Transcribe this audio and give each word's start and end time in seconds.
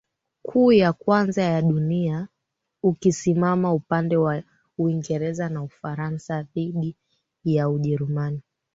kuu 0.43 0.71
ya 0.71 0.93
kwanza 0.93 1.41
ya 1.43 1.61
dunia 1.61 2.27
ukisimama 2.83 3.73
upande 3.73 4.17
wa 4.17 4.43
Uingereza 4.77 5.49
na 5.49 5.63
Ufaransa 5.63 6.43
dhidi 6.43 6.95
ya 7.43 7.69
Ujerumani 7.69 8.41